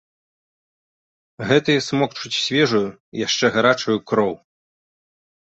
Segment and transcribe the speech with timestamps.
[1.51, 2.83] Гэтыя смокчуць свежую,
[3.25, 4.33] яшчэ гарачую, кроў.